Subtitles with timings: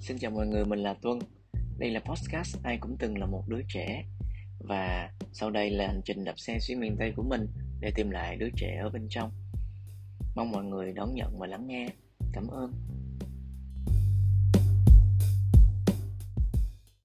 [0.00, 1.18] Xin chào mọi người, mình là Tuân.
[1.78, 4.04] Đây là podcast Ai cũng từng là một đứa trẻ
[4.58, 7.46] và sau đây là hành trình đạp xe xuyên miền Tây của mình
[7.80, 9.30] để tìm lại đứa trẻ ở bên trong.
[10.34, 11.88] Mong mọi người đón nhận và lắng nghe.
[12.32, 12.72] Cảm ơn.